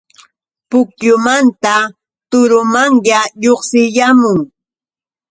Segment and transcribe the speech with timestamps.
[0.69, 1.75] Pukyumanta
[2.29, 4.39] turumanya lluqsiyaamun.